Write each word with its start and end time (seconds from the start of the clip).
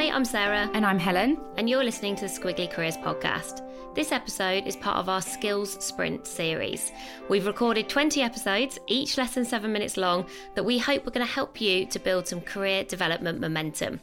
Hi, 0.00 0.08
I'm 0.08 0.24
Sarah, 0.24 0.70
And 0.72 0.86
I'm 0.86 0.98
Helen. 0.98 1.38
and 1.58 1.68
you're 1.68 1.84
listening 1.84 2.16
to 2.16 2.22
the 2.22 2.26
Squiggly 2.26 2.70
Careers 2.70 2.96
podcast. 2.96 3.60
This 3.94 4.12
episode 4.12 4.66
is 4.66 4.74
part 4.74 4.96
of 4.96 5.10
our 5.10 5.20
Skills 5.20 5.72
Sprint 5.84 6.26
series. 6.26 6.90
We've 7.28 7.44
recorded 7.44 7.86
20 7.90 8.22
episodes, 8.22 8.78
each 8.86 9.18
less 9.18 9.34
than 9.34 9.44
seven 9.44 9.74
minutes 9.74 9.98
long, 9.98 10.24
that 10.54 10.64
we 10.64 10.78
hope 10.78 11.06
are 11.06 11.10
going 11.10 11.26
to 11.26 11.30
help 11.30 11.60
you 11.60 11.84
to 11.84 11.98
build 11.98 12.26
some 12.26 12.40
career 12.40 12.82
development 12.84 13.40
momentum. 13.40 14.00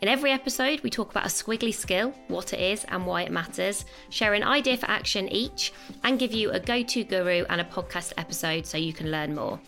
In 0.00 0.06
every 0.06 0.30
episode, 0.30 0.82
we 0.82 0.88
talk 0.88 1.10
about 1.10 1.26
a 1.26 1.28
squiggly 1.28 1.74
skill, 1.74 2.14
what 2.28 2.52
it 2.52 2.60
is, 2.60 2.84
and 2.84 3.04
why 3.04 3.22
it 3.22 3.32
matters, 3.32 3.86
share 4.08 4.34
an 4.34 4.44
idea 4.44 4.76
for 4.76 4.86
action 4.86 5.28
each, 5.30 5.72
and 6.04 6.20
give 6.20 6.32
you 6.32 6.52
a 6.52 6.60
go 6.60 6.84
to 6.84 7.02
guru 7.02 7.44
and 7.50 7.60
a 7.60 7.64
podcast 7.64 8.12
episode 8.16 8.66
so 8.66 8.78
you 8.78 8.92
can 8.92 9.10
learn 9.10 9.34
more. 9.34 9.58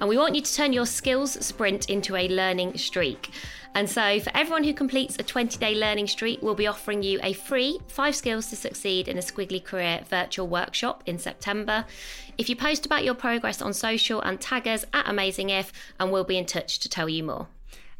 And 0.00 0.08
we 0.08 0.16
want 0.16 0.34
you 0.34 0.42
to 0.42 0.54
turn 0.54 0.72
your 0.72 0.86
skills 0.86 1.32
sprint 1.44 1.88
into 1.88 2.16
a 2.16 2.28
learning 2.28 2.78
streak. 2.78 3.30
And 3.74 3.88
so, 3.88 4.18
for 4.18 4.30
everyone 4.34 4.64
who 4.64 4.74
completes 4.74 5.16
a 5.18 5.22
20 5.22 5.58
day 5.58 5.74
learning 5.74 6.08
streak, 6.08 6.42
we'll 6.42 6.54
be 6.54 6.66
offering 6.66 7.02
you 7.02 7.20
a 7.22 7.32
free 7.32 7.78
five 7.88 8.16
skills 8.16 8.50
to 8.50 8.56
succeed 8.56 9.06
in 9.06 9.16
a 9.16 9.20
squiggly 9.20 9.62
career 9.62 10.02
virtual 10.08 10.48
workshop 10.48 11.04
in 11.06 11.18
September. 11.18 11.84
If 12.36 12.48
you 12.48 12.56
post 12.56 12.84
about 12.84 13.04
your 13.04 13.14
progress 13.14 13.62
on 13.62 13.72
social 13.72 14.20
and 14.22 14.40
tag 14.40 14.66
us 14.66 14.84
at 14.92 15.08
Amazing 15.08 15.50
If, 15.50 15.72
and 16.00 16.10
we'll 16.10 16.24
be 16.24 16.38
in 16.38 16.46
touch 16.46 16.80
to 16.80 16.88
tell 16.88 17.08
you 17.08 17.22
more. 17.22 17.48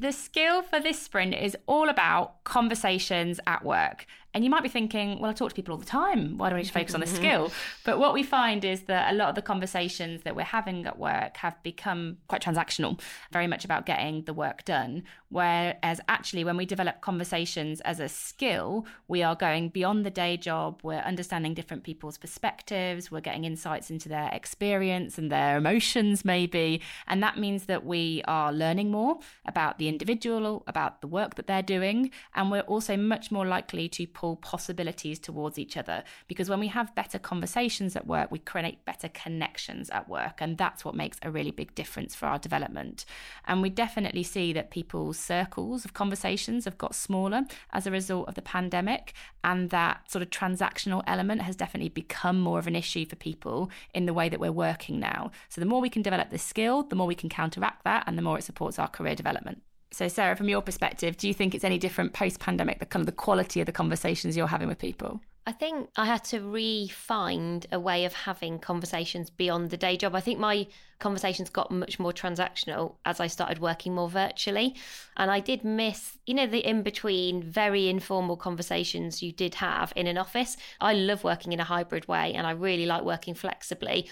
The 0.00 0.12
skill 0.12 0.62
for 0.62 0.81
this 0.81 1.00
sprint 1.00 1.34
is 1.34 1.56
all 1.67 1.91
about 1.91 2.42
conversations 2.42 3.39
at 3.47 3.65
work. 3.65 4.06
And 4.33 4.45
you 4.45 4.50
might 4.50 4.62
be 4.62 4.69
thinking, 4.69 5.19
well, 5.20 5.31
I 5.31 5.34
talk 5.34 5.50
to 5.50 5.55
people 5.55 5.73
all 5.73 5.78
the 5.78 5.86
time. 5.86 6.39
Why 6.39 6.48
do 6.50 6.55
I 6.55 6.59
need 6.59 6.67
to 6.67 6.73
focus 6.73 6.95
on 6.95 7.00
the 7.00 7.06
mm-hmm. 7.06 7.17
skill? 7.17 7.53
But 7.84 7.98
what 7.98 8.14
we 8.14 8.23
find 8.23 8.64
is 8.64 8.83
that 8.83 9.12
a 9.12 9.17
lot 9.17 9.28
of 9.28 9.34
the 9.34 9.42
conversations 9.42 10.22
that 10.22 10.37
we're 10.37 10.42
having 10.42 10.87
at 10.87 10.98
work 10.98 11.37
have 11.39 11.61
become 11.62 12.19
quite 12.28 12.42
transactional, 12.42 13.00
very 13.33 13.47
much 13.47 13.64
about 13.64 13.87
getting 13.87 14.22
the 14.25 14.33
work 14.33 14.64
done. 14.64 15.03
Whereas 15.31 16.00
actually, 16.09 16.45
when 16.45 16.56
we 16.56 16.67
develop 16.67 17.00
conversations 17.00 17.81
as 17.83 18.00
a 18.00 18.09
skill, 18.09 18.87
we 19.09 19.22
are 19.22 19.37
going 19.37 19.69
beyond 19.69 20.05
the 20.05 20.10
day 20.10 20.37
job. 20.37 20.81
We're 20.82 20.99
understanding 20.99 21.55
different 21.55 21.84
people's 21.84 22.19
perspectives. 22.19 23.10
We're 23.10 23.21
getting 23.21 23.44
insights 23.44 23.91
into 23.91 24.09
their 24.09 24.31
experience 24.32 25.19
and 25.19 25.31
their 25.31 25.56
emotions, 25.56 26.25
maybe. 26.25 26.81
And 27.06 27.22
that 27.22 27.38
means 27.38 27.66
that 27.66 27.84
we 27.84 28.22
are 28.26 28.53
learning 28.53 28.91
more 28.91 29.19
about 29.47 29.78
the 29.78 29.88
individual, 29.88 30.65
about 30.66 31.00
the 31.00 31.06
work 31.06 31.37
that 31.37 31.47
they're 31.47 31.62
doing. 31.62 32.10
And 32.34 32.50
we're 32.50 32.60
also 32.60 32.97
much 32.97 33.31
more 33.31 33.47
likely 33.47 33.88
to 33.91 34.06
pull 34.20 34.36
possibilities 34.36 35.19
towards 35.19 35.58
each 35.58 35.78
other. 35.78 36.04
Because 36.28 36.50
when 36.50 36.60
we 36.60 36.69
have 36.69 36.94
better 36.94 37.19
conversations 37.19 37.97
at 37.97 38.06
work, 38.06 38.31
we 38.31 38.38
create 38.38 38.84
better 38.84 39.08
connections 39.08 39.88
at 39.88 40.10
work. 40.10 40.41
And 40.42 40.58
that's 40.58 40.84
what 40.84 40.94
makes 40.94 41.16
a 41.22 41.31
really 41.31 41.50
big 41.50 41.75
difference 41.75 42.14
for 42.14 42.26
our 42.26 42.38
development. 42.38 43.06
And 43.47 43.62
we 43.62 43.70
definitely 43.70 44.22
see 44.22 44.53
that 44.53 44.70
people's 44.70 45.19
circles 45.19 45.86
of 45.86 45.94
conversations 45.94 46.66
have 46.66 46.76
got 46.76 46.94
smaller 46.94 47.44
as 47.72 47.86
a 47.86 47.91
result 47.91 48.28
of 48.28 48.34
the 48.34 48.42
pandemic. 48.42 49.14
And 49.42 49.70
that 49.70 50.10
sort 50.10 50.20
of 50.20 50.28
transactional 50.28 51.02
element 51.06 51.41
has 51.41 51.56
definitely 51.56 51.88
become 51.88 52.38
more 52.41 52.58
of 52.58 52.66
an 52.66 52.76
issue 52.76 53.06
for 53.06 53.16
people 53.16 53.70
in 53.94 54.04
the 54.04 54.12
way 54.12 54.28
that 54.28 54.38
we're 54.38 54.52
working 54.52 55.00
now. 55.00 55.31
So 55.48 55.62
the 55.62 55.66
more 55.66 55.81
we 55.81 55.88
can 55.88 56.02
develop 56.02 56.28
this 56.28 56.42
skill, 56.42 56.82
the 56.82 56.97
more 56.97 57.06
we 57.06 57.14
can 57.14 57.31
counteract 57.31 57.84
that, 57.84 58.04
and 58.06 58.19
the 58.19 58.22
more 58.22 58.37
it 58.37 58.44
supports 58.44 58.78
our 58.78 58.88
career 58.88 59.14
development. 59.14 59.62
So, 59.93 60.06
Sarah, 60.09 60.37
from 60.37 60.49
your 60.49 60.62
perspective, 60.62 61.17
do 61.17 61.27
you 61.27 61.34
think 61.34 61.55
it's 61.55 61.65
any 61.65 61.78
different 61.78 62.12
post 62.12 62.39
pandemic, 62.39 62.78
the 62.78 62.87
kind 62.87 63.03
of 63.03 63.06
the 63.06 63.12
quality 63.12 63.61
of 63.61 63.67
the 63.67 63.73
conversations 63.73 64.37
you're 64.37 64.47
having 64.47 64.69
with 64.69 64.78
people? 64.78 65.21
I 65.47 65.53
think 65.53 65.89
I 65.97 66.05
had 66.05 66.23
to 66.27 66.41
re-find 66.41 67.67
a 67.73 67.81
way 67.81 68.05
of 68.05 68.12
having 68.12 68.59
conversations 68.59 69.31
beyond 69.31 69.71
the 69.71 69.77
day 69.77 69.97
job. 69.97 70.15
I 70.15 70.21
think 70.21 70.39
my 70.39 70.69
conversations 71.00 71.50
got 71.50 71.73
much 71.73 71.99
more 71.99 72.12
transactional 72.12 72.97
as 73.05 73.21
I 73.21 73.27
started 73.27 73.59
working 73.59 73.95
more 73.95 74.09
virtually. 74.09 74.77
And 75.17 75.31
I 75.31 75.41
did 75.41 75.65
miss, 75.65 76.19
you 76.27 76.34
know, 76.34 76.47
the 76.47 76.59
in 76.59 76.83
between, 76.83 77.43
very 77.43 77.89
informal 77.89 78.37
conversations 78.37 79.23
you 79.23 79.33
did 79.33 79.56
have 79.56 79.93
in 79.97 80.06
an 80.06 80.19
office. 80.19 80.56
I 80.81 80.93
love 80.93 81.25
working 81.25 81.53
in 81.53 81.59
a 81.59 81.65
hybrid 81.65 82.06
way 82.06 82.34
and 82.34 82.47
I 82.47 82.53
really 82.53 82.87
like 82.87 83.03
working 83.03 83.34
flexibly. 83.34 84.09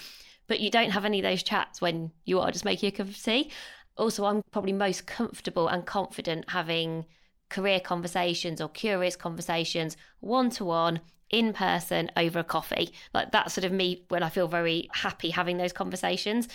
But 0.49 0.61
you 0.61 0.71
don't 0.71 0.91
have 0.91 1.05
any 1.05 1.19
of 1.19 1.25
those 1.25 1.43
chats 1.43 1.83
when 1.83 2.11
you 2.25 2.41
are 2.41 2.51
just 2.51 2.65
making 2.65 2.89
a 2.89 2.93
cup 2.93 3.07
of 3.07 3.23
tea. 3.23 3.53
Also, 3.99 4.25
I'm 4.25 4.43
probably 4.53 4.73
most 4.73 5.07
comfortable 5.07 5.69
and 5.69 5.85
confident 5.85 6.51
having 6.51 7.05
career 7.51 7.81
conversations 7.81 8.61
or 8.61 8.69
curious 8.69 9.17
conversations 9.17 9.97
one 10.21 10.51
to 10.51 10.65
one 10.65 11.01
in 11.31 11.53
person 11.53 12.11
over 12.17 12.39
a 12.39 12.45
coffee. 12.45 12.93
Like 13.13 13.33
that's 13.33 13.55
sort 13.55 13.65
of 13.65 13.73
me 13.73 14.05
when 14.09 14.23
I 14.23 14.29
feel 14.29 14.49
very 14.49 14.89
happy 14.93 15.31
having 15.31 15.59
those 15.59 15.73
conversations. 15.73 16.49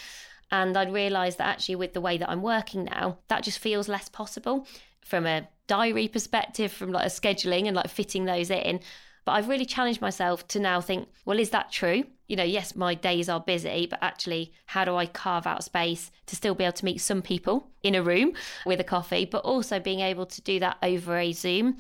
And 0.52 0.78
I'd 0.78 0.94
realised 0.94 1.40
that 1.40 1.48
actually, 1.48 1.76
with 1.76 1.94
the 1.94 2.02
way 2.02 2.18
that 2.18 2.30
I'm 2.30 2.42
working 2.44 2.86
now, 2.86 3.20
that 3.28 3.44
just 3.44 3.60
feels 3.60 3.88
less 3.88 4.10
possible 4.10 4.68
from 5.02 5.26
a 5.26 5.48
diary 5.68 6.08
perspective, 6.08 6.72
from 6.72 6.92
like 6.92 7.06
a 7.06 7.10
scheduling 7.10 7.66
and 7.66 7.76
like 7.76 7.90
fitting 7.90 8.26
those 8.26 8.50
in. 8.50 8.80
But 9.26 9.34
I've 9.34 9.48
really 9.48 9.66
challenged 9.66 10.02
myself 10.02 10.48
to 10.50 10.60
now 10.60 10.82
think, 10.82 11.08
well, 11.26 11.40
is 11.40 11.52
that 11.52 11.72
true? 11.72 12.04
You 12.28 12.36
know, 12.36 12.44
yes, 12.44 12.76
my 12.76 12.94
days 12.94 13.30
are 13.30 13.40
busy, 13.40 13.88
but 13.90 14.00
actually, 14.02 14.54
how 14.66 14.86
do 14.86 14.96
I 14.96 15.06
carve 15.06 15.48
out 15.48 15.64
space 15.64 16.12
to 16.26 16.36
still 16.36 16.56
be 16.56 16.64
able 16.64 16.74
to 16.74 16.86
meet 16.86 17.00
some 17.02 17.22
people 17.22 17.68
in 17.84 17.96
a 17.96 18.04
room 18.04 18.34
with 18.66 18.80
a 18.80 18.84
coffee, 18.84 19.26
but 19.26 19.44
also 19.46 19.80
being 19.80 20.00
able 20.00 20.26
to 20.26 20.42
do 20.42 20.60
that 20.60 20.78
over 20.82 21.18
a 21.18 21.32
Zoom 21.32 21.78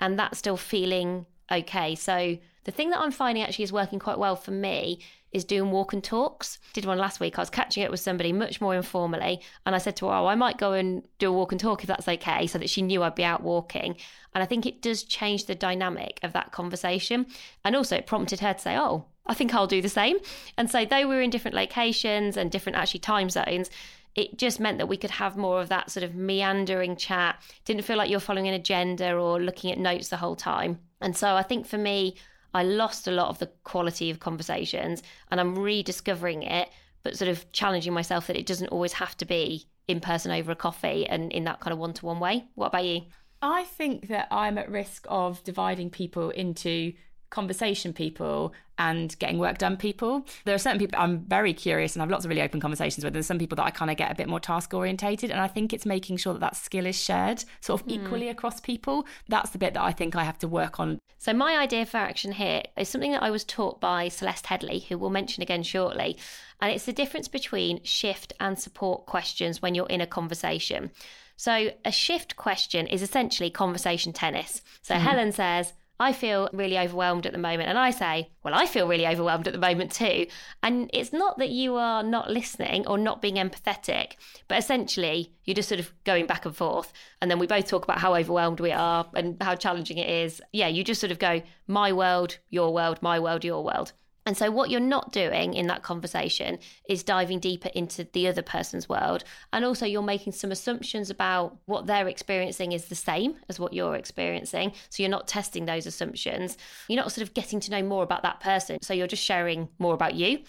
and 0.00 0.18
that 0.18 0.36
still 0.36 0.56
feeling 0.56 1.26
okay? 1.50 1.94
So, 1.94 2.38
the 2.64 2.70
thing 2.70 2.90
that 2.90 3.00
I'm 3.00 3.10
finding 3.10 3.42
actually 3.42 3.64
is 3.64 3.72
working 3.72 3.98
quite 3.98 4.18
well 4.18 4.36
for 4.36 4.52
me 4.52 5.00
is 5.32 5.44
doing 5.44 5.70
walk 5.70 5.92
and 5.92 6.04
talks. 6.04 6.58
Did 6.72 6.84
one 6.84 6.98
last 6.98 7.20
week. 7.20 7.38
I 7.38 7.42
was 7.42 7.50
catching 7.50 7.84
up 7.84 7.90
with 7.90 8.00
somebody 8.00 8.32
much 8.32 8.60
more 8.60 8.74
informally, 8.74 9.40
and 9.64 9.74
I 9.74 9.78
said 9.78 9.96
to 9.96 10.06
her, 10.06 10.14
"Oh, 10.14 10.26
I 10.26 10.34
might 10.34 10.58
go 10.58 10.72
and 10.72 11.02
do 11.18 11.28
a 11.28 11.32
walk 11.32 11.52
and 11.52 11.60
talk 11.60 11.82
if 11.82 11.88
that's 11.88 12.08
okay," 12.08 12.46
so 12.46 12.58
that 12.58 12.70
she 12.70 12.82
knew 12.82 13.02
I'd 13.02 13.14
be 13.14 13.24
out 13.24 13.42
walking. 13.42 13.96
And 14.34 14.42
I 14.42 14.46
think 14.46 14.66
it 14.66 14.82
does 14.82 15.04
change 15.04 15.46
the 15.46 15.54
dynamic 15.54 16.20
of 16.22 16.32
that 16.32 16.52
conversation, 16.52 17.26
and 17.64 17.74
also 17.74 17.96
it 17.96 18.06
prompted 18.06 18.40
her 18.40 18.52
to 18.54 18.60
say, 18.60 18.76
"Oh, 18.76 19.06
I 19.26 19.34
think 19.34 19.54
I'll 19.54 19.66
do 19.66 19.82
the 19.82 19.88
same." 19.88 20.18
And 20.58 20.70
so, 20.70 20.84
though 20.84 21.08
we 21.08 21.14
were 21.14 21.22
in 21.22 21.30
different 21.30 21.56
locations 21.56 22.36
and 22.36 22.50
different 22.50 22.76
actually 22.76 23.00
time 23.00 23.30
zones. 23.30 23.70
It 24.14 24.36
just 24.36 24.60
meant 24.60 24.76
that 24.76 24.88
we 24.88 24.98
could 24.98 25.12
have 25.12 25.38
more 25.38 25.62
of 25.62 25.70
that 25.70 25.90
sort 25.90 26.04
of 26.04 26.14
meandering 26.14 26.96
chat. 26.96 27.42
Didn't 27.64 27.86
feel 27.86 27.96
like 27.96 28.10
you're 28.10 28.20
following 28.20 28.46
an 28.46 28.52
agenda 28.52 29.14
or 29.14 29.40
looking 29.40 29.72
at 29.72 29.78
notes 29.78 30.08
the 30.08 30.18
whole 30.18 30.36
time. 30.36 30.80
And 31.00 31.16
so 31.16 31.34
I 31.34 31.42
think 31.42 31.66
for 31.66 31.78
me, 31.78 32.16
I 32.54 32.62
lost 32.62 33.08
a 33.08 33.12
lot 33.12 33.28
of 33.28 33.38
the 33.38 33.50
quality 33.64 34.10
of 34.10 34.20
conversations 34.20 35.02
and 35.30 35.40
I'm 35.40 35.58
rediscovering 35.58 36.42
it, 36.42 36.68
but 37.02 37.16
sort 37.16 37.28
of 37.28 37.50
challenging 37.52 37.92
myself 37.92 38.26
that 38.26 38.36
it 38.36 38.46
doesn't 38.46 38.68
always 38.68 38.94
have 38.94 39.16
to 39.18 39.24
be 39.24 39.66
in 39.88 40.00
person 40.00 40.30
over 40.30 40.52
a 40.52 40.56
coffee 40.56 41.06
and 41.06 41.32
in 41.32 41.44
that 41.44 41.60
kind 41.60 41.72
of 41.72 41.78
one 41.78 41.92
to 41.94 42.06
one 42.06 42.20
way. 42.20 42.44
What 42.54 42.68
about 42.68 42.84
you? 42.84 43.02
I 43.40 43.64
think 43.64 44.08
that 44.08 44.28
I'm 44.30 44.56
at 44.58 44.70
risk 44.70 45.06
of 45.08 45.42
dividing 45.42 45.90
people 45.90 46.30
into 46.30 46.92
conversation 47.32 47.92
people 47.92 48.54
and 48.78 49.18
getting 49.18 49.38
work 49.38 49.58
done 49.58 49.76
people. 49.76 50.24
There 50.44 50.54
are 50.54 50.58
certain 50.58 50.78
people 50.78 50.98
I'm 51.00 51.20
very 51.20 51.52
curious 51.52 51.94
and 51.94 52.02
I 52.02 52.04
have 52.04 52.10
lots 52.10 52.24
of 52.24 52.28
really 52.28 52.42
open 52.42 52.60
conversations 52.60 53.04
with. 53.04 53.12
There's 53.12 53.26
some 53.26 53.38
people 53.38 53.56
that 53.56 53.64
I 53.64 53.70
kind 53.70 53.90
of 53.90 53.96
get 53.96 54.12
a 54.12 54.14
bit 54.14 54.28
more 54.28 54.38
task 54.38 54.72
orientated. 54.72 55.30
And 55.30 55.40
I 55.40 55.48
think 55.48 55.72
it's 55.72 55.86
making 55.86 56.18
sure 56.18 56.32
that 56.34 56.40
that 56.40 56.56
skill 56.56 56.86
is 56.86 56.96
shared 56.96 57.44
sort 57.60 57.80
of 57.80 57.86
mm. 57.86 57.92
equally 57.92 58.28
across 58.28 58.60
people. 58.60 59.06
That's 59.28 59.50
the 59.50 59.58
bit 59.58 59.74
that 59.74 59.82
I 59.82 59.92
think 59.92 60.14
I 60.14 60.24
have 60.24 60.38
to 60.38 60.48
work 60.48 60.78
on. 60.78 60.98
So, 61.18 61.32
my 61.32 61.56
idea 61.56 61.86
for 61.86 61.98
action 61.98 62.32
here 62.32 62.62
is 62.76 62.88
something 62.88 63.12
that 63.12 63.22
I 63.22 63.30
was 63.30 63.44
taught 63.44 63.80
by 63.80 64.08
Celeste 64.08 64.46
Headlee, 64.46 64.84
who 64.86 64.98
we'll 64.98 65.10
mention 65.10 65.42
again 65.42 65.62
shortly. 65.62 66.16
And 66.60 66.72
it's 66.72 66.84
the 66.84 66.92
difference 66.92 67.28
between 67.28 67.82
shift 67.84 68.32
and 68.40 68.58
support 68.58 69.06
questions 69.06 69.62
when 69.62 69.74
you're 69.74 69.86
in 69.86 70.00
a 70.00 70.06
conversation. 70.06 70.90
So, 71.36 71.70
a 71.84 71.92
shift 71.92 72.36
question 72.36 72.86
is 72.86 73.02
essentially 73.02 73.50
conversation 73.50 74.12
tennis. 74.12 74.62
So, 74.82 74.94
mm. 74.94 75.00
Helen 75.00 75.32
says, 75.32 75.72
I 76.00 76.12
feel 76.12 76.48
really 76.52 76.78
overwhelmed 76.78 77.26
at 77.26 77.32
the 77.32 77.38
moment. 77.38 77.68
And 77.68 77.78
I 77.78 77.90
say, 77.90 78.30
Well, 78.42 78.54
I 78.54 78.66
feel 78.66 78.88
really 78.88 79.06
overwhelmed 79.06 79.46
at 79.46 79.52
the 79.52 79.58
moment 79.58 79.92
too. 79.92 80.26
And 80.62 80.90
it's 80.92 81.12
not 81.12 81.38
that 81.38 81.50
you 81.50 81.76
are 81.76 82.02
not 82.02 82.30
listening 82.30 82.86
or 82.86 82.98
not 82.98 83.22
being 83.22 83.36
empathetic, 83.36 84.14
but 84.48 84.58
essentially 84.58 85.32
you're 85.44 85.54
just 85.54 85.68
sort 85.68 85.80
of 85.80 85.92
going 86.04 86.26
back 86.26 86.44
and 86.44 86.56
forth. 86.56 86.92
And 87.20 87.30
then 87.30 87.38
we 87.38 87.46
both 87.46 87.66
talk 87.66 87.84
about 87.84 87.98
how 87.98 88.14
overwhelmed 88.14 88.60
we 88.60 88.72
are 88.72 89.08
and 89.14 89.40
how 89.40 89.54
challenging 89.54 89.98
it 89.98 90.08
is. 90.08 90.40
Yeah, 90.52 90.68
you 90.68 90.82
just 90.82 91.00
sort 91.00 91.12
of 91.12 91.18
go, 91.18 91.42
My 91.66 91.92
world, 91.92 92.38
your 92.50 92.72
world, 92.72 93.00
my 93.00 93.20
world, 93.20 93.44
your 93.44 93.62
world. 93.62 93.92
And 94.24 94.36
so, 94.36 94.50
what 94.50 94.70
you're 94.70 94.80
not 94.80 95.12
doing 95.12 95.54
in 95.54 95.66
that 95.66 95.82
conversation 95.82 96.58
is 96.88 97.02
diving 97.02 97.40
deeper 97.40 97.70
into 97.74 98.06
the 98.12 98.28
other 98.28 98.42
person's 98.42 98.88
world. 98.88 99.24
And 99.52 99.64
also, 99.64 99.84
you're 99.84 100.02
making 100.02 100.32
some 100.32 100.52
assumptions 100.52 101.10
about 101.10 101.56
what 101.66 101.86
they're 101.86 102.08
experiencing 102.08 102.72
is 102.72 102.84
the 102.86 102.94
same 102.94 103.36
as 103.48 103.58
what 103.58 103.72
you're 103.72 103.96
experiencing. 103.96 104.72
So, 104.90 105.02
you're 105.02 105.10
not 105.10 105.26
testing 105.26 105.64
those 105.64 105.86
assumptions. 105.86 106.56
You're 106.88 107.02
not 107.02 107.10
sort 107.10 107.26
of 107.26 107.34
getting 107.34 107.58
to 107.60 107.70
know 107.70 107.82
more 107.82 108.04
about 108.04 108.22
that 108.22 108.40
person. 108.40 108.78
So, 108.82 108.94
you're 108.94 109.08
just 109.08 109.24
sharing 109.24 109.68
more 109.78 109.94
about 109.94 110.14
you. 110.14 110.40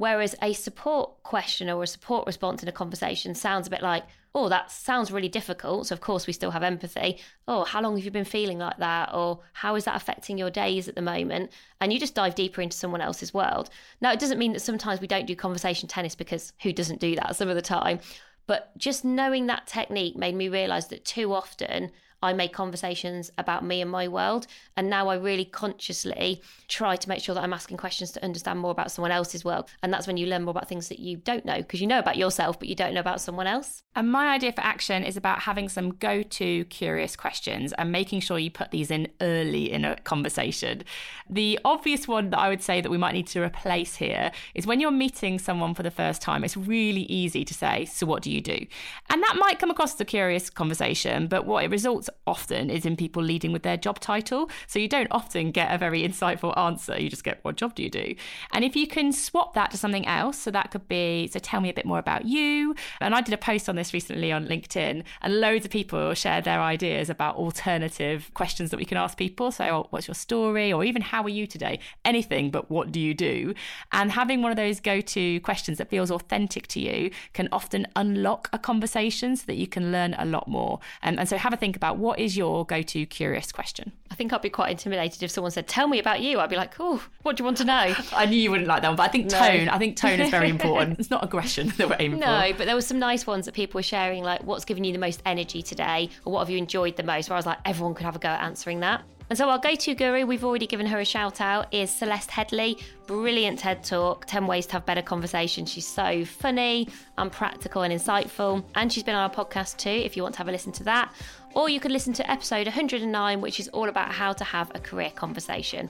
Whereas 0.00 0.34
a 0.40 0.54
support 0.54 1.22
question 1.24 1.68
or 1.68 1.82
a 1.82 1.86
support 1.86 2.26
response 2.26 2.62
in 2.62 2.70
a 2.70 2.72
conversation 2.72 3.34
sounds 3.34 3.66
a 3.66 3.70
bit 3.70 3.82
like, 3.82 4.04
oh, 4.34 4.48
that 4.48 4.70
sounds 4.70 5.12
really 5.12 5.28
difficult. 5.28 5.88
So, 5.88 5.92
of 5.92 6.00
course, 6.00 6.26
we 6.26 6.32
still 6.32 6.52
have 6.52 6.62
empathy. 6.62 7.18
Oh, 7.46 7.64
how 7.64 7.82
long 7.82 7.96
have 7.96 8.04
you 8.06 8.10
been 8.10 8.24
feeling 8.24 8.58
like 8.58 8.78
that? 8.78 9.12
Or 9.12 9.40
how 9.52 9.74
is 9.74 9.84
that 9.84 9.96
affecting 9.96 10.38
your 10.38 10.48
days 10.48 10.88
at 10.88 10.94
the 10.94 11.02
moment? 11.02 11.52
And 11.82 11.92
you 11.92 12.00
just 12.00 12.14
dive 12.14 12.34
deeper 12.34 12.62
into 12.62 12.78
someone 12.78 13.02
else's 13.02 13.34
world. 13.34 13.68
Now, 14.00 14.10
it 14.10 14.18
doesn't 14.18 14.38
mean 14.38 14.54
that 14.54 14.60
sometimes 14.60 15.02
we 15.02 15.06
don't 15.06 15.26
do 15.26 15.36
conversation 15.36 15.86
tennis 15.86 16.14
because 16.14 16.54
who 16.62 16.72
doesn't 16.72 17.00
do 17.00 17.14
that 17.16 17.36
some 17.36 17.50
of 17.50 17.54
the 17.54 17.60
time? 17.60 18.00
But 18.46 18.74
just 18.78 19.04
knowing 19.04 19.48
that 19.48 19.66
technique 19.66 20.16
made 20.16 20.34
me 20.34 20.48
realize 20.48 20.88
that 20.88 21.04
too 21.04 21.34
often 21.34 21.90
I 22.22 22.32
make 22.32 22.52
conversations 22.52 23.30
about 23.38 23.64
me 23.64 23.80
and 23.80 23.90
my 23.90 24.08
world. 24.08 24.46
And 24.76 24.90
now 24.90 25.08
I 25.08 25.16
really 25.16 25.44
consciously 25.44 26.42
try 26.68 26.96
to 26.96 27.08
make 27.08 27.22
sure 27.22 27.34
that 27.34 27.42
I'm 27.42 27.52
asking 27.52 27.78
questions 27.78 28.12
to 28.12 28.24
understand 28.24 28.58
more 28.58 28.70
about 28.70 28.90
someone 28.90 29.12
else's 29.12 29.44
world. 29.44 29.70
And 29.82 29.92
that's 29.92 30.06
when 30.06 30.16
you 30.16 30.26
learn 30.26 30.42
more 30.42 30.52
about 30.52 30.68
things 30.68 30.88
that 30.88 30.98
you 30.98 31.16
don't 31.16 31.44
know 31.44 31.56
because 31.56 31.80
you 31.80 31.86
know 31.86 31.98
about 31.98 32.16
yourself, 32.16 32.58
but 32.58 32.68
you 32.68 32.74
don't 32.74 32.94
know 32.94 33.00
about 33.00 33.20
someone 33.20 33.46
else. 33.46 33.82
And 33.96 34.10
my 34.10 34.28
idea 34.28 34.52
for 34.52 34.60
action 34.60 35.02
is 35.02 35.16
about 35.16 35.40
having 35.40 35.68
some 35.68 35.94
go 35.94 36.22
to 36.22 36.64
curious 36.66 37.16
questions 37.16 37.72
and 37.74 37.90
making 37.90 38.20
sure 38.20 38.38
you 38.38 38.50
put 38.50 38.70
these 38.70 38.90
in 38.90 39.08
early 39.20 39.70
in 39.70 39.84
a 39.84 39.96
conversation. 39.96 40.82
The 41.28 41.58
obvious 41.64 42.06
one 42.06 42.30
that 42.30 42.38
I 42.38 42.48
would 42.48 42.62
say 42.62 42.80
that 42.80 42.90
we 42.90 42.98
might 42.98 43.14
need 43.14 43.26
to 43.28 43.42
replace 43.42 43.96
here 43.96 44.30
is 44.54 44.66
when 44.66 44.80
you're 44.80 44.90
meeting 44.90 45.38
someone 45.38 45.74
for 45.74 45.82
the 45.82 45.90
first 45.90 46.22
time, 46.22 46.44
it's 46.44 46.56
really 46.56 47.02
easy 47.02 47.44
to 47.44 47.54
say, 47.54 47.84
So, 47.84 48.06
what 48.06 48.22
do 48.22 48.30
you 48.30 48.40
do? 48.40 48.66
And 49.08 49.22
that 49.22 49.36
might 49.38 49.58
come 49.58 49.70
across 49.70 49.94
as 49.94 50.00
a 50.00 50.04
curious 50.04 50.50
conversation, 50.50 51.26
but 51.26 51.46
what 51.46 51.64
it 51.64 51.70
results 51.70 52.09
often 52.26 52.70
is 52.70 52.86
in 52.86 52.96
people 52.96 53.22
leading 53.22 53.52
with 53.52 53.62
their 53.62 53.76
job 53.76 54.00
title. 54.00 54.50
So 54.66 54.78
you 54.78 54.88
don't 54.88 55.08
often 55.10 55.50
get 55.50 55.74
a 55.74 55.78
very 55.78 56.02
insightful 56.02 56.56
answer. 56.56 57.00
You 57.00 57.10
just 57.10 57.24
get, 57.24 57.40
what 57.42 57.56
job 57.56 57.74
do 57.74 57.82
you 57.82 57.90
do? 57.90 58.14
And 58.52 58.64
if 58.64 58.76
you 58.76 58.86
can 58.86 59.12
swap 59.12 59.54
that 59.54 59.70
to 59.70 59.76
something 59.76 60.06
else, 60.06 60.38
so 60.38 60.50
that 60.50 60.70
could 60.70 60.88
be, 60.88 61.28
so 61.28 61.38
tell 61.38 61.60
me 61.60 61.70
a 61.70 61.74
bit 61.74 61.86
more 61.86 61.98
about 61.98 62.24
you. 62.26 62.74
And 63.00 63.14
I 63.14 63.20
did 63.20 63.34
a 63.34 63.38
post 63.38 63.68
on 63.68 63.76
this 63.76 63.92
recently 63.92 64.32
on 64.32 64.46
LinkedIn, 64.46 65.04
and 65.22 65.40
loads 65.40 65.64
of 65.64 65.70
people 65.70 66.14
shared 66.14 66.44
their 66.44 66.60
ideas 66.60 67.10
about 67.10 67.36
alternative 67.36 68.30
questions 68.34 68.70
that 68.70 68.76
we 68.76 68.84
can 68.84 68.96
ask 68.96 69.16
people. 69.16 69.50
So, 69.50 69.64
oh, 69.64 69.86
what's 69.90 70.08
your 70.08 70.14
story? 70.14 70.72
Or 70.72 70.84
even, 70.84 71.02
how 71.02 71.22
are 71.22 71.28
you 71.28 71.46
today? 71.46 71.80
Anything 72.04 72.50
but 72.50 72.70
what 72.70 72.92
do 72.92 73.00
you 73.00 73.14
do? 73.14 73.54
And 73.92 74.12
having 74.12 74.42
one 74.42 74.50
of 74.50 74.56
those 74.56 74.80
go 74.80 75.00
to 75.00 75.40
questions 75.40 75.78
that 75.78 75.88
feels 75.88 76.10
authentic 76.10 76.66
to 76.68 76.80
you 76.80 77.10
can 77.32 77.48
often 77.52 77.86
unlock 77.96 78.48
a 78.52 78.58
conversation 78.58 79.36
so 79.36 79.44
that 79.46 79.56
you 79.56 79.66
can 79.66 79.92
learn 79.92 80.14
a 80.18 80.24
lot 80.24 80.48
more. 80.48 80.80
And, 81.02 81.18
and 81.18 81.28
so, 81.28 81.36
have 81.36 81.52
a 81.52 81.56
think 81.56 81.76
about 81.76 81.98
what 82.00 82.18
is 82.18 82.36
your 82.36 82.64
go 82.66 82.82
to 82.82 83.06
curious 83.06 83.52
question? 83.52 83.92
I 84.10 84.14
think 84.14 84.32
I'd 84.32 84.42
be 84.42 84.50
quite 84.50 84.70
intimidated 84.70 85.22
if 85.22 85.30
someone 85.30 85.50
said, 85.50 85.68
Tell 85.68 85.86
me 85.86 85.98
about 85.98 86.20
you. 86.20 86.40
I'd 86.40 86.50
be 86.50 86.56
like, 86.56 86.74
Oh, 86.80 87.02
what 87.22 87.36
do 87.36 87.42
you 87.42 87.44
want 87.44 87.58
to 87.58 87.64
know? 87.64 87.94
I 88.12 88.26
knew 88.26 88.36
you 88.36 88.50
wouldn't 88.50 88.68
like 88.68 88.82
that 88.82 88.88
one, 88.88 88.96
but 88.96 89.04
I 89.04 89.08
think 89.08 89.30
no. 89.30 89.38
tone, 89.38 89.68
I 89.68 89.78
think 89.78 89.96
tone 89.96 90.20
is 90.20 90.30
very 90.30 90.48
important. 90.56 90.98
it's 90.98 91.10
not 91.10 91.22
aggression 91.22 91.68
that 91.76 91.88
we're 91.88 91.96
aiming 91.98 92.20
no, 92.20 92.26
for. 92.26 92.32
No, 92.32 92.52
but 92.56 92.64
there 92.66 92.74
were 92.74 92.80
some 92.80 92.98
nice 92.98 93.26
ones 93.26 93.46
that 93.46 93.54
people 93.54 93.78
were 93.78 93.82
sharing, 93.82 94.24
like, 94.24 94.42
What's 94.42 94.64
given 94.64 94.84
you 94.84 94.92
the 94.92 94.98
most 94.98 95.22
energy 95.26 95.62
today? 95.62 96.08
Or 96.24 96.32
what 96.32 96.40
have 96.40 96.50
you 96.50 96.58
enjoyed 96.58 96.96
the 96.96 97.02
most? 97.02 97.28
Where 97.28 97.36
I 97.36 97.38
was 97.38 97.46
like, 97.46 97.58
Everyone 97.64 97.94
could 97.94 98.04
have 98.04 98.16
a 98.16 98.20
go 98.20 98.28
at 98.28 98.42
answering 98.42 98.80
that. 98.80 99.02
And 99.30 99.38
so 99.38 99.48
our 99.48 99.60
go-to 99.60 99.94
guru, 99.94 100.26
we've 100.26 100.42
already 100.42 100.66
given 100.66 100.86
her 100.86 100.98
a 100.98 101.04
shout 101.04 101.40
out, 101.40 101.72
is 101.72 101.88
Celeste 101.88 102.30
Headlee. 102.30 102.82
Brilliant 103.06 103.60
TED 103.60 103.84
Talk, 103.84 104.26
10 104.26 104.44
ways 104.48 104.66
to 104.66 104.72
have 104.72 104.84
better 104.84 105.02
conversation. 105.02 105.64
She's 105.66 105.86
so 105.86 106.24
funny 106.24 106.88
and 107.16 107.30
practical 107.30 107.82
and 107.82 107.94
insightful. 107.94 108.64
And 108.74 108.92
she's 108.92 109.04
been 109.04 109.14
on 109.14 109.30
our 109.30 109.32
podcast 109.32 109.76
too, 109.76 109.88
if 109.88 110.16
you 110.16 110.24
want 110.24 110.34
to 110.34 110.38
have 110.38 110.48
a 110.48 110.50
listen 110.50 110.72
to 110.72 110.84
that. 110.84 111.14
Or 111.54 111.68
you 111.68 111.78
could 111.78 111.92
listen 111.92 112.12
to 112.14 112.28
episode 112.28 112.66
109, 112.66 113.40
which 113.40 113.60
is 113.60 113.68
all 113.68 113.88
about 113.88 114.10
how 114.10 114.32
to 114.32 114.42
have 114.42 114.72
a 114.74 114.80
career 114.80 115.10
conversation. 115.10 115.88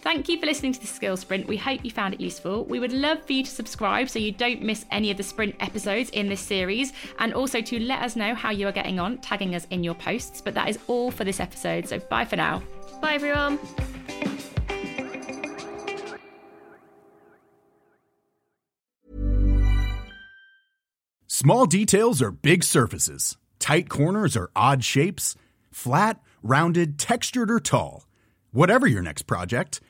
Thank 0.00 0.28
you 0.28 0.38
for 0.38 0.46
listening 0.46 0.72
to 0.72 0.80
the 0.80 0.86
Skill 0.86 1.16
Sprint. 1.16 1.48
We 1.48 1.56
hope 1.56 1.84
you 1.84 1.90
found 1.90 2.14
it 2.14 2.20
useful. 2.20 2.64
We 2.64 2.78
would 2.78 2.92
love 2.92 3.22
for 3.24 3.32
you 3.32 3.42
to 3.42 3.50
subscribe 3.50 4.08
so 4.08 4.18
you 4.18 4.32
don't 4.32 4.62
miss 4.62 4.86
any 4.90 5.10
of 5.10 5.16
the 5.16 5.22
Sprint 5.22 5.56
episodes 5.60 6.08
in 6.10 6.28
this 6.28 6.40
series, 6.40 6.92
and 7.18 7.34
also 7.34 7.60
to 7.60 7.80
let 7.80 8.02
us 8.02 8.14
know 8.14 8.34
how 8.34 8.50
you 8.50 8.68
are 8.68 8.72
getting 8.72 9.00
on, 9.00 9.18
tagging 9.18 9.54
us 9.54 9.66
in 9.70 9.82
your 9.82 9.94
posts. 9.94 10.40
But 10.40 10.54
that 10.54 10.68
is 10.68 10.78
all 10.86 11.10
for 11.10 11.24
this 11.24 11.40
episode, 11.40 11.88
so 11.88 11.98
bye 11.98 12.24
for 12.24 12.36
now. 12.36 12.62
Bye, 13.02 13.14
everyone. 13.14 13.58
Small 21.26 21.66
details 21.66 22.22
are 22.22 22.30
big 22.30 22.64
surfaces, 22.64 23.36
tight 23.58 23.88
corners 23.88 24.36
are 24.36 24.50
odd 24.56 24.84
shapes, 24.84 25.34
flat, 25.70 26.20
rounded, 26.42 26.98
textured, 26.98 27.50
or 27.50 27.60
tall. 27.60 28.06
Whatever 28.50 28.86
your 28.86 29.02
next 29.02 29.22
project, 29.22 29.80